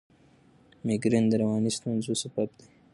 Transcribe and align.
مېګرین 0.85 1.25
د 1.29 1.33
رواني 1.41 1.71
ستونزو 1.77 2.13
سبب 2.21 2.49
دی. 2.57 2.67